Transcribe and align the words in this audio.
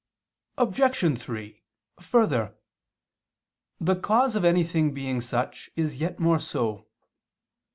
Obj. 0.57 1.19
3: 1.19 1.61
Further, 1.99 2.55
"the 3.79 3.95
cause 3.95 4.35
of 4.35 4.43
anything 4.43 4.95
being 4.95 5.21
such 5.21 5.69
is 5.75 6.01
yet 6.01 6.19
more 6.19 6.39
so." 6.39 6.87